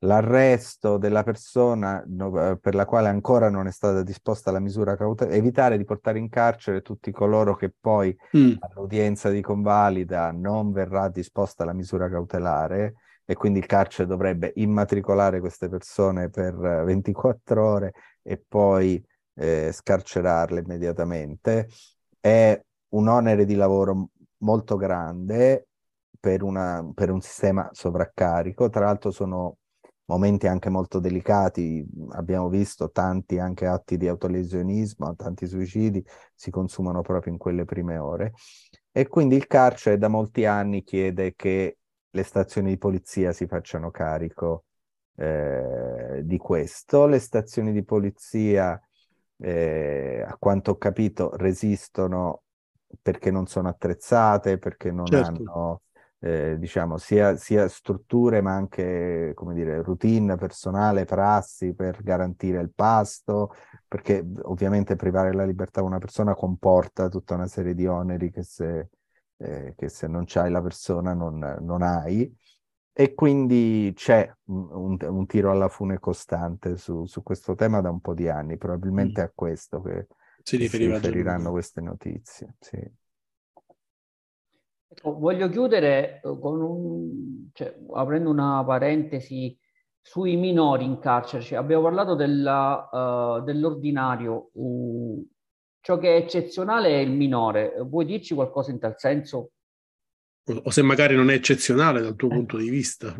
[0.04, 5.36] l'arresto della persona eh, per la quale ancora non è stata disposta la misura cautelare,
[5.36, 8.52] evitare di portare in carcere tutti coloro che poi Mm.
[8.60, 12.94] all'udienza di convalida non verrà disposta la misura cautelare
[13.32, 17.92] e quindi il carcere dovrebbe immatricolare queste persone per eh, 24 ore
[18.22, 19.02] e poi
[19.34, 21.68] eh, scarcerarle immediatamente.
[22.20, 25.68] È un onere di lavoro molto grande
[26.20, 28.68] per, una- per un sistema sovraccarico.
[28.68, 29.56] Tra l'altro sono
[30.06, 31.82] momenti anche molto delicati.
[32.10, 37.96] Abbiamo visto tanti anche atti di autolesionismo, tanti suicidi si consumano proprio in quelle prime
[37.96, 38.32] ore.
[38.90, 41.78] E quindi il carcere da molti anni chiede che
[42.12, 44.64] le stazioni di polizia si facciano carico
[45.16, 47.06] eh, di questo.
[47.06, 48.80] Le stazioni di polizia,
[49.38, 52.42] eh, a quanto ho capito, resistono
[53.00, 55.42] perché non sono attrezzate, perché non Certo.
[55.42, 55.82] hanno,
[56.20, 62.70] eh, diciamo, sia, sia strutture, ma anche, come dire, routine, personale, prassi per garantire il
[62.74, 63.54] pasto,
[63.88, 68.42] perché ovviamente privare la libertà a una persona comporta tutta una serie di oneri che
[68.42, 68.90] se,
[69.42, 72.34] eh, che se non c'hai la persona non, non hai.
[72.94, 78.00] E quindi c'è un, un- tiro alla fune costante su, su questo tema da un
[78.00, 79.24] po' di anni, probabilmente Mm.
[79.24, 80.06] a questo che,
[80.42, 82.56] Si che si riferiranno queste notizie.
[82.60, 82.78] Sì.
[84.88, 89.58] Ecco, voglio chiudere eh, con un, cioè, aprendo una parentesi
[90.00, 91.42] sui minori in carcere.
[91.42, 94.50] Cioè, abbiamo parlato della, eh, dell'ordinario.
[94.54, 95.26] uh,
[95.82, 97.74] ciò che è eccezionale è il minore.
[97.80, 99.50] Vuoi dirci qualcosa in tal senso?
[100.44, 102.34] O se magari non è eccezionale dal tuo Eh.
[102.34, 103.14] punto di vista.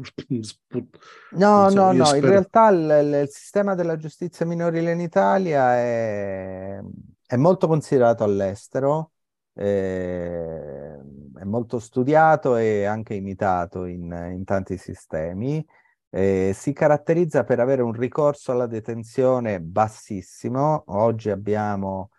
[1.31, 5.77] No, so, no, no, in spero- realtà il, il- sistema della giustizia minorile in Italia
[5.77, 6.81] è,
[7.27, 9.13] è molto considerato all'estero,
[9.55, 10.97] eh,
[11.37, 15.65] è molto studiato e anche imitato in, in tanti sistemi.
[16.11, 20.85] Eh, si caratterizza per avere un ricorso alla detenzione bassissimo.
[20.89, 22.11] Oggi abbiamo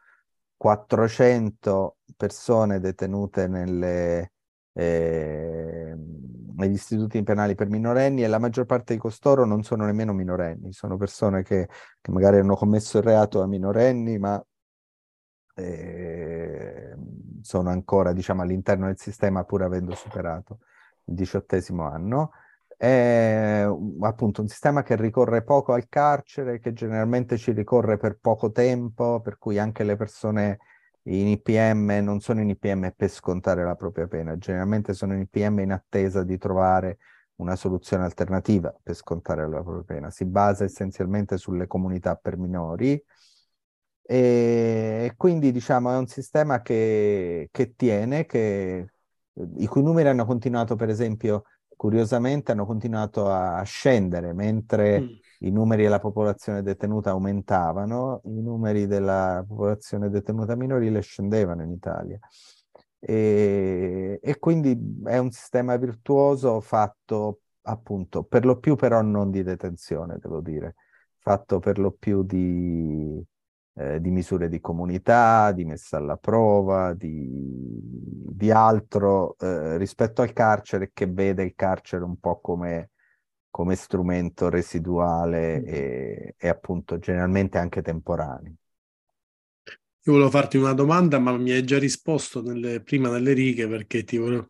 [0.64, 4.32] 400 persone detenute nelle,
[4.72, 5.94] eh,
[6.56, 10.72] negli istituti penali per minorenni e la maggior parte di costoro non sono nemmeno minorenni,
[10.72, 11.68] sono persone che,
[12.00, 14.42] che magari hanno commesso il reato da minorenni, ma
[15.56, 16.96] eh,
[17.42, 20.60] sono ancora, diciamo, all'interno del sistema pur avendo superato
[21.08, 22.32] il diciottesimo anno.
[22.84, 28.18] È un- appunto un sistema che ricorre poco al carcere, che generalmente ci ricorre per
[28.20, 30.58] poco tempo, per cui anche le persone
[31.04, 35.60] in IPM non sono in IPM per scontare la propria pena, generalmente sono in IPM
[35.60, 36.98] in attesa di trovare
[37.36, 40.10] una soluzione alternativa per scontare la propria pena.
[40.12, 43.02] Si basa essenzialmente sulle comunità per minori
[44.06, 48.88] e quindi diciamo è un sistema che, che tiene, che,
[49.58, 51.44] i cui numeri hanno continuato per esempio
[51.84, 55.08] curiosamente hanno continuato a scendere mentre Mm.
[55.40, 62.18] i numeri della popolazione detenuta aumentavano, i numeri della popolazione detenuta minorile scendevano in Italia.
[63.00, 69.44] e, e quindi è un sistema virtuoso fatto appunto per lo più però non di
[69.44, 70.76] detenzione, devo dire,
[71.20, 73.22] fatto per lo più di,
[73.76, 80.34] eh, di misure di comunità, di messa alla prova, di, di altro eh, rispetto al
[80.34, 82.92] carcere che vede il carcere un po' come,
[83.50, 85.64] come strumento residuale mm.
[85.66, 88.54] e, e appunto generalmente anche temporaneo.
[90.06, 94.04] Io volevo farti una domanda, ma mi hai già risposto nelle, prima nelle righe perché
[94.04, 94.48] ti volevo,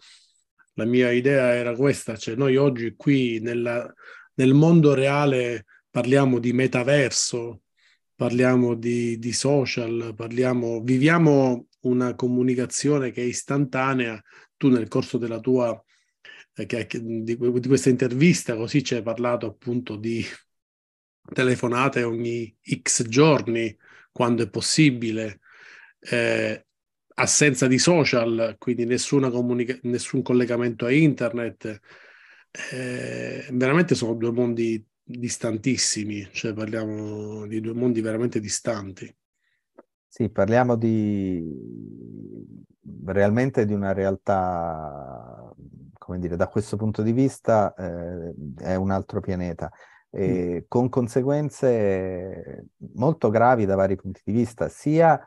[0.74, 3.94] la mia idea era questa, cioè noi oggi qui nella,
[4.36, 7.62] nel mondo reale parliamo di metaverso,
[8.16, 14.22] parliamo di, di social, parliamo, viviamo una comunicazione che è istantanea.
[14.58, 15.82] Tu nel corso della tua,
[16.56, 20.24] eh, che, di, di questa intervista, così ci hai parlato appunto di
[21.34, 23.76] telefonate ogni X giorni,
[24.12, 25.40] quando è possibile,
[26.00, 26.66] eh,
[27.16, 31.80] assenza di social, quindi nessuna comunica- nessun collegamento a internet.
[32.72, 39.14] Eh, veramente sono due mondi distantissimi, cioè parliamo di due mondi veramente distanti.
[40.08, 41.44] Sì, parliamo di
[43.06, 45.54] realmente di una realtà,
[45.98, 49.72] come dire, da questo punto di vista eh, è un altro pianeta,
[50.10, 50.66] e mm.
[50.68, 55.20] con conseguenze molto gravi da vari punti di vista, sia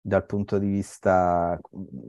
[0.00, 1.58] dal punto di vista,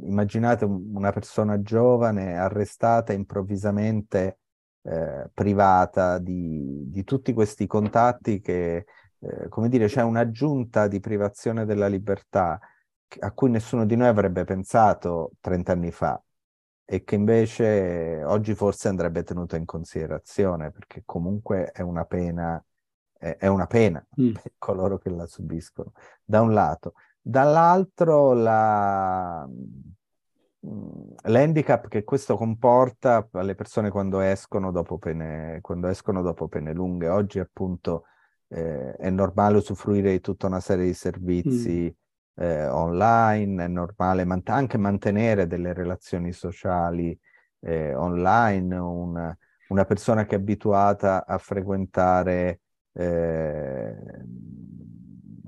[0.03, 4.40] immaginate una persona giovane arrestata improvvisamente
[4.83, 8.85] eh, privata di, di, tutti questi contatti che,
[9.19, 12.59] eh, come dire, c'è un'aggiunta di privazione della libertà
[13.19, 16.21] a cui nessuno di noi avrebbe pensato 30 anni fa
[16.85, 22.63] e che invece oggi forse andrebbe tenuto in considerazione perché comunque è una pena,
[23.17, 24.33] è, è una pena mm.
[24.41, 25.91] per coloro che la subiscono,
[26.23, 29.47] da un lato dall'altro la,
[30.63, 37.09] l'handicap che questo comporta alle persone quando escono dopo pene, quando escono dopo pene lunghe.
[37.09, 38.05] Oggi appunto
[38.47, 42.43] eh, è normale usufruire di tutta una serie di servizi mm.
[42.43, 47.17] eh, online, è normale man- anche mantenere delle relazioni sociali
[47.61, 49.37] eh, online, una,
[49.69, 52.61] una persona che è abituata a frequentare
[52.93, 53.95] eh,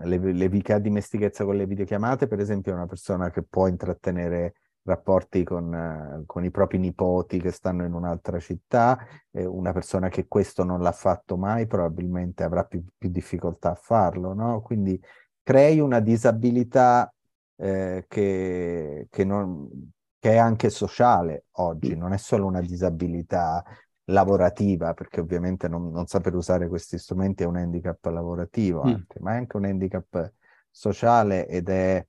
[0.06, 3.68] le, le che ha dimestichezza con le videochiamate, per esempio, è una persona che può
[3.68, 8.98] intrattenere rapporti con, uh, con, i propri nipoti che stanno in un'altra città,
[9.32, 13.76] eh, una persona che questo non l'ha fatto mai probabilmente avrà più, più difficoltà a
[13.76, 14.62] farlo, no?
[14.62, 15.02] Quindi
[15.42, 17.14] crei una disabilità
[17.56, 23.64] eh, che, che, non, che, è anche sociale oggi, non è solo una disabilità
[24.08, 28.88] lavorativa, perché ovviamente non, non, saper usare questi strumenti è un handicap lavorativo, mm.
[28.88, 30.34] anche, ma è anche un handicap
[30.70, 32.06] sociale ed è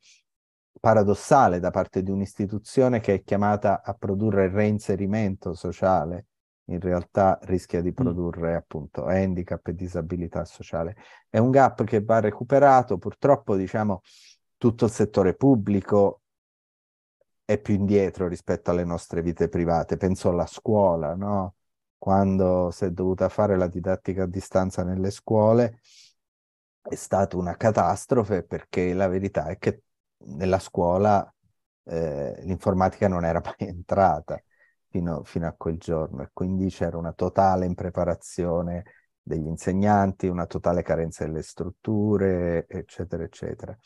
[0.85, 6.27] paradossale da parte di un'istituzione che è chiamata a produrre il reinserimento sociale,
[6.65, 7.95] in realtà rischia di mm.
[7.95, 8.57] produrre mm.
[8.57, 10.95] appunto handicap e disabilità sociale.
[11.31, 14.03] È un gap che va recuperato, purtroppo diciamo
[14.59, 16.21] tutto il settore pubblico
[17.47, 21.55] è più indietro rispetto alle nostre vite private, penso alla scuola, no?
[21.97, 25.81] quando si è dovuta fare la didattica a distanza nelle scuole,
[26.83, 29.85] è stata una catastrofe perché la verità è che
[30.27, 31.29] nella scuola
[31.85, 34.43] eh, l'informatica non era mai entrata
[34.89, 38.85] fino, fino, a quel giorno e quindi c'era una totale impreparazione
[39.21, 43.77] degli insegnanti, una totale carenza delle strutture, eccetera, eccetera.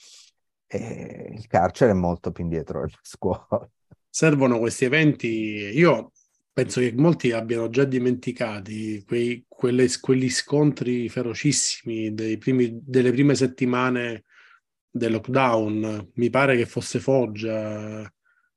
[0.67, 3.69] E il carcere è molto più indietro della scuola.
[4.09, 5.29] Servono questi eventi.
[5.75, 6.13] Io
[6.53, 14.25] penso che molti abbiano già dimenticati quei, quelle, quegli scontri ferocissimi primi, delle prime settimane
[14.99, 16.11] del lockdown.
[16.15, 18.13] Mi pare che fosse Foggia,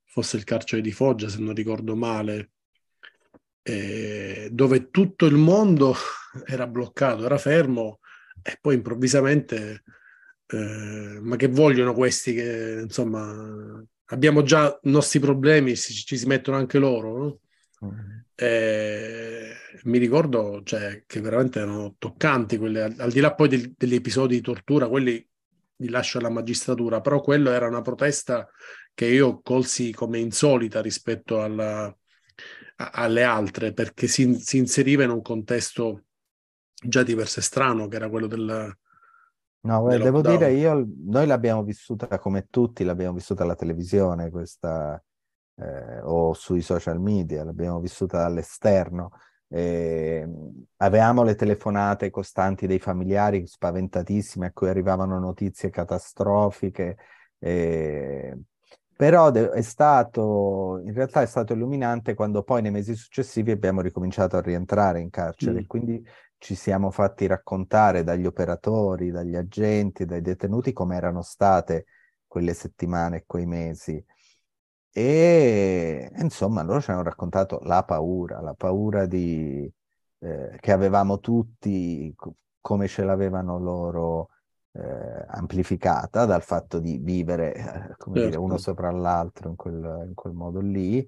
[0.06, 2.52] fosse il carcere di Foggia, se non ricordo male,
[3.64, 5.96] eh, dove tutto il mondo
[6.46, 8.00] era bloccato, era fermo
[8.42, 9.84] e poi improvvisamente,
[10.48, 16.26] eh, ma che vogliono questi che insomma abbiamo già i nostri problemi, ci, ci si
[16.26, 17.40] mettono anche loro, no?
[18.36, 19.52] Eh,
[19.84, 23.96] mi ricordo cioè, che veramente erano toccanti, quelle, al, al di là poi del, degli
[23.96, 25.26] episodi di tortura, quelli
[25.82, 28.48] li lascio alla magistratura, però quello era una protesta
[28.94, 35.10] che io colsi come insolita rispetto alla, a, alle altre, perché si, si, inseriva in
[35.10, 36.04] un contesto
[36.74, 38.78] già diverso e strano, che era quello del...
[39.64, 45.02] No, devo dire, io, noi l'abbiamo vissuta come tutti, l'abbiamo vissuta alla televisione, questa
[45.56, 49.12] eh, o sui social media, l'abbiamo vissuta dall'esterno.
[49.54, 50.28] Eh,
[50.78, 56.98] avevamo le telefonate costanti dei familiari spaventatissimi a cui arrivavano notizie catastrofiche,
[57.40, 58.38] eh,
[59.02, 64.38] Però è stato, in realtà è stato illuminante quando poi nei mesi successivi abbiamo ricominciato
[64.38, 65.66] a rientrare in carcere, mm.
[65.66, 71.86] quindi ci siamo fatti raccontare dagli operatori, dagli agenti, dai detenuti come erano state
[72.28, 74.06] quelle settimane, quei mesi.
[74.94, 79.72] E insomma, loro ci hanno raccontato la paura, la paura di,
[80.20, 82.14] eh, che avevamo tutti,
[82.60, 84.30] come ce l'avevano loro
[84.74, 87.64] eh, amplificata dal fatto di vivere eh,
[87.98, 88.30] come certo.
[88.30, 91.06] dire, uno sopra l'altro in quel, in quel modo lì.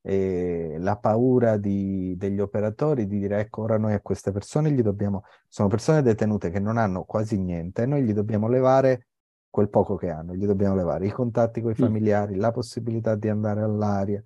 [0.00, 4.80] E la paura di, degli operatori di dire ecco ora noi a queste persone gli
[4.80, 9.08] dobbiamo sono persone detenute che non hanno quasi niente noi gli dobbiamo levare
[9.56, 11.82] quel poco che hanno gli dobbiamo levare i contatti con i mm.
[11.82, 12.38] familiari mm.
[12.40, 14.22] la possibilità di andare all'aria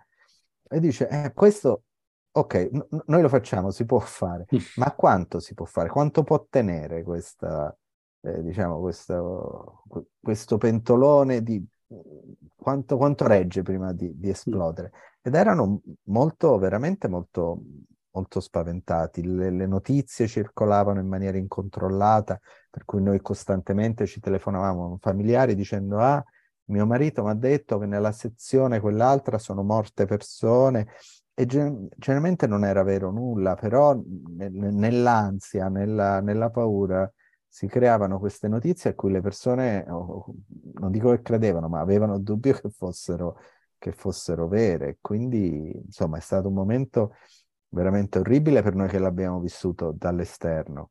[0.69, 1.85] e dice eh, questo
[2.33, 4.59] ok n- noi lo facciamo si può fare mm.
[4.77, 7.73] ma quanto si può fare quanto può tenere questa
[8.23, 9.83] eh, diciamo, questo,
[10.21, 11.65] questo, pentolone di
[12.55, 14.93] quanto, quanto regge prima di, di, esplodere.
[15.23, 17.63] Ed erano molto, veramente molto,
[18.13, 19.25] molto spaventati.
[19.25, 22.41] Le, le, notizie circolavano in maniera incontrollata,
[22.71, 26.23] per cui noi costantemente ci telefonavamo familiari dicendo ah,
[26.67, 30.89] mio marito mi ha detto che nella sezione quell'altra sono morte persone
[31.35, 37.11] e generalmente non era vero nulla, però nell'ansia, nella, nella paura,
[37.49, 42.53] si creavano queste notizie a cui le persone, non dico che credevano, ma avevano dubbio
[42.53, 43.39] che fossero,
[43.79, 44.99] che fossero vere.
[45.01, 47.15] Quindi, insomma, è stato un momento
[47.71, 50.91] veramente orribile per noi che l'abbiamo vissuto dall'esterno,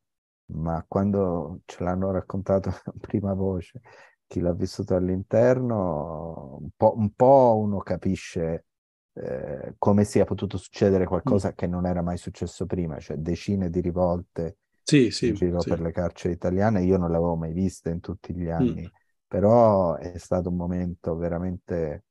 [0.54, 3.82] ma quando ce l'hanno raccontato a prima voce,
[4.26, 8.66] chi l'ha vissuto all'interno, un po', un po uno capisce
[9.14, 11.52] eh, come sia potuto succedere qualcosa mm.
[11.56, 15.70] che non era mai successo prima, cioè decine di rivolte sì, sì, in giro sì.
[15.70, 16.84] per le carcere italiane.
[16.84, 18.52] Io non l'avevo mai vista in tutti gli mm.
[18.52, 18.96] anni, mm.
[19.28, 22.06] però è stato un momento veramente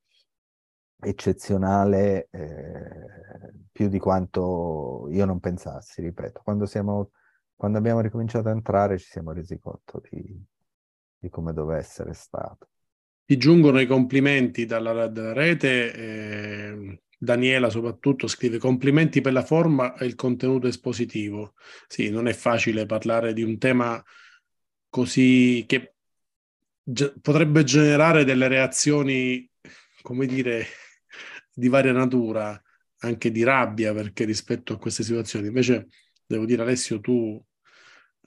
[1.01, 6.41] eccezionale, eh, più di quanto io non pensassi, ripeto.
[6.43, 7.11] Quando, siamo,
[7.55, 10.45] quando abbiamo ricominciato a entrare ci siamo resi conto di,
[11.19, 12.69] di come doveva essere stato.
[13.25, 15.93] Ti giungono i complimenti dalla, dalla rete.
[15.93, 21.55] Eh Daniela soprattutto scrive complimenti per la forma e il contenuto espositivo.
[21.89, 24.03] Sì, non è facile parlare di un tema
[24.89, 25.95] così che
[27.21, 29.51] potrebbe generare delle reazioni,
[30.01, 30.65] come dire,
[31.59, 32.61] di varia natura,
[32.99, 35.49] anche di rabbia perché rispetto a queste situazioni.
[35.49, 35.89] Invece,
[36.25, 37.43] devo dire, Alessio, tu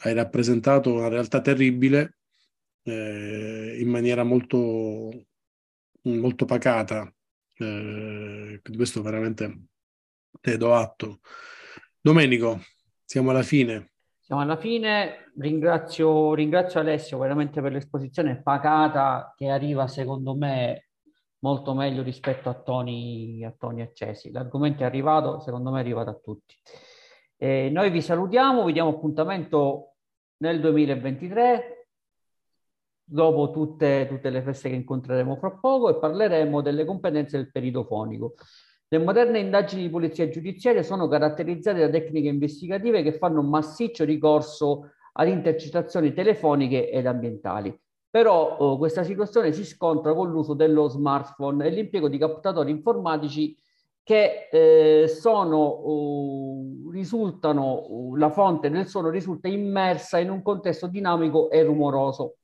[0.03, 2.17] hai rappresentato una realtà terribile
[2.83, 5.27] eh, in maniera molto,
[6.01, 7.11] molto pacata
[7.57, 9.67] eh, questo veramente
[10.41, 11.19] te do atto.
[12.01, 12.59] Domenico,
[13.05, 13.91] siamo alla fine.
[14.19, 20.90] Siamo alla fine, ringrazio, ringrazio Alessio veramente per l'esposizione pacata che arriva secondo me
[21.41, 24.31] molto meglio rispetto a toni, a toni accesi.
[24.31, 26.55] L'argomento è arrivato, secondo me è arrivato a tutti.
[27.37, 29.95] Eh, noi vi salutiamo, vi diamo appuntamento
[30.37, 31.87] nel 2023
[33.03, 37.83] dopo tutte, tutte, le feste che incontreremo fra poco e parleremo delle competenze del perito
[37.83, 38.35] fonico.
[38.87, 44.91] Le moderne indagini di polizia giudiziaria sono caratterizzate da tecniche investigative che fanno massiccio ricorso
[45.13, 47.77] ad intercettazioni telefoniche ed ambientali.
[48.11, 53.57] Però oh, questa situazione si scontra con l'uso dello smartphone e l'impiego di captatori informatici
[54.03, 60.87] che eh, sono, uh, risultano, uh, la fonte del suono risulta immersa in un contesto
[60.87, 62.35] dinamico e rumoroso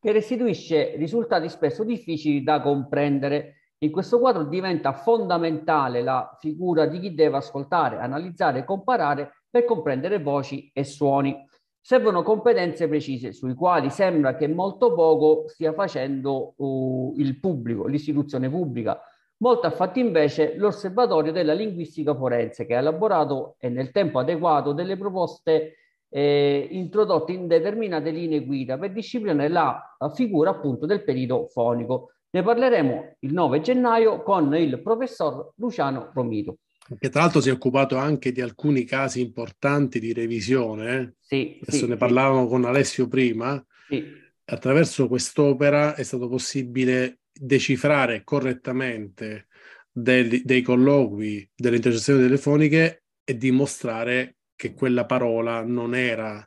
[0.00, 3.56] che restituisce risultati spesso difficili da comprendere.
[3.78, 9.64] In questo quadro diventa fondamentale la figura di chi deve ascoltare, analizzare e comparare per
[9.64, 11.36] comprendere voci e suoni.
[11.82, 18.50] Servono competenze precise sui quali sembra che molto poco stia facendo uh, il pubblico, l'istituzione
[18.50, 19.00] pubblica.
[19.38, 24.72] Molto ha fatto invece l'osservatorio della linguistica forense che ha elaborato e nel tempo adeguato
[24.72, 25.76] delle proposte
[26.10, 32.12] eh, introdotti in determinate linee guida per disciplinare la, la figura appunto del perito fonico.
[32.32, 36.58] Ne parleremo il 9 gennaio con il professor Luciano Romito.
[36.98, 40.98] Che tra l'altro si è occupato anche di alcuni casi importanti di revisione.
[40.98, 41.14] Eh?
[41.20, 43.64] Sì, Adesso sì, ne parlavamo con Alessio prima.
[43.88, 44.04] Sì.
[44.44, 49.46] Attraverso quest'opera è stato possibile decifrare correttamente
[49.90, 56.44] dei, dei colloqui, delle intercettazioni telefoniche e dimostrare che quella parola non era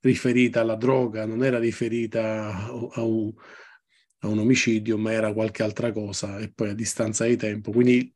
[0.00, 3.32] riferita alla droga, non era riferita a un,
[4.20, 7.70] a un omicidio, ma era qualche altra cosa e poi a distanza di tempo.
[7.70, 8.12] Quindi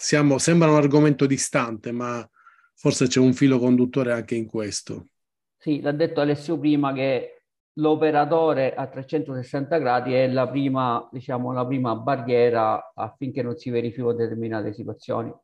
[0.00, 2.26] siamo, sembra un argomento distante, ma
[2.74, 5.08] forse c'è un filo conduttore anche in questo.
[5.56, 7.42] Sì, l'ha detto Alessio prima che
[7.74, 14.12] l'operatore a 360 gradi è la prima, diciamo, la prima barriera affinché non si verifichino
[14.12, 15.34] determinate situazioni.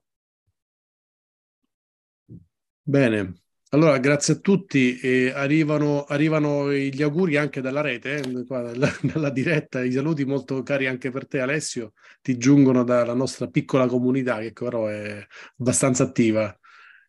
[2.84, 3.34] Bene,
[3.70, 4.98] allora grazie a tutti.
[4.98, 10.62] E arrivano, arrivano gli auguri anche dalla rete, eh, dalla, dalla, diretta, i saluti molto
[10.62, 11.92] cari anche per te Alessio,
[12.22, 15.24] ti giungono dalla nostra piccola comunità che però è
[15.58, 16.56] abbastanza attiva.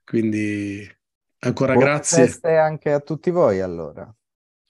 [0.04, 0.88] Quindi
[1.40, 2.26] ancora Buone grazie.
[2.26, 4.14] Feste anche a tutti voi allora.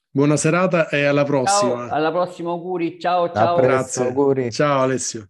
[0.09, 1.87] Buona serata e alla prossima.
[1.87, 3.57] Ciao, alla prossima auguri, ciao ciao.
[3.57, 4.05] Grazie.
[4.05, 4.49] Auguri.
[4.49, 5.29] Ciao Alessio.